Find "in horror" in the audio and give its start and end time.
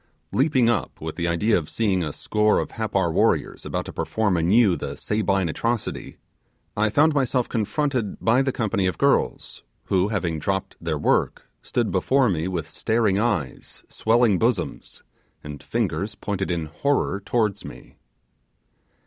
16.49-17.19